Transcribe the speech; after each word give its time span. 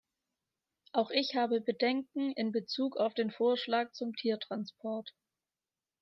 Auch 0.93 1.11
ich 1.11 1.35
habe 1.35 1.61
Bedenken 1.61 2.31
in 2.31 2.51
Bezug 2.51 2.97
auf 2.97 3.13
den 3.13 3.29
Vorschlag 3.29 3.91
zum 3.91 4.15
Tiertransport. 4.15 5.13